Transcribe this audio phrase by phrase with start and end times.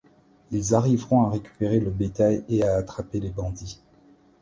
[0.49, 3.79] Ils arriveront à récupérer le bétail et à attraper les bandits.